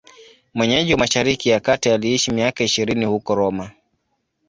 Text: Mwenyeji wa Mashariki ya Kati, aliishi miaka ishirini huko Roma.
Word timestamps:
Mwenyeji 0.53 0.91
wa 0.93 0.99
Mashariki 0.99 1.49
ya 1.49 1.59
Kati, 1.59 1.89
aliishi 1.89 2.31
miaka 2.31 2.63
ishirini 2.63 3.05
huko 3.05 3.35
Roma. 3.35 3.71